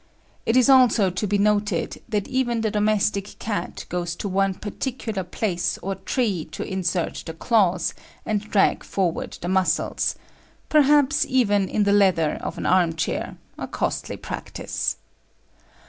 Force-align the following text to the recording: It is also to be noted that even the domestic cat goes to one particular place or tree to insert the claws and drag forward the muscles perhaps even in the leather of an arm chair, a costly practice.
It 0.47 0.57
is 0.57 0.67
also 0.67 1.11
to 1.11 1.27
be 1.27 1.37
noted 1.37 2.01
that 2.09 2.27
even 2.27 2.61
the 2.61 2.71
domestic 2.71 3.37
cat 3.37 3.85
goes 3.87 4.15
to 4.15 4.27
one 4.27 4.55
particular 4.55 5.23
place 5.23 5.77
or 5.83 5.93
tree 5.93 6.45
to 6.53 6.63
insert 6.63 7.21
the 7.27 7.35
claws 7.35 7.93
and 8.25 8.41
drag 8.41 8.83
forward 8.83 9.37
the 9.43 9.47
muscles 9.47 10.15
perhaps 10.69 11.23
even 11.29 11.69
in 11.69 11.83
the 11.83 11.93
leather 11.93 12.39
of 12.41 12.57
an 12.57 12.65
arm 12.65 12.95
chair, 12.95 13.37
a 13.59 13.67
costly 13.67 14.17
practice. 14.17 14.95